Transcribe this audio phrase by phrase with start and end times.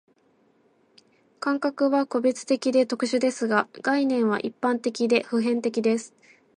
[1.39, 6.15] 感覚は個別的で特殊ですが、概念は一般的で普遍的です。